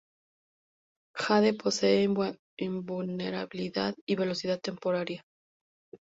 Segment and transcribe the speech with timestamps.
[1.15, 2.09] Jade posee
[2.57, 5.23] invulnerabilidad y velocidad temporaria.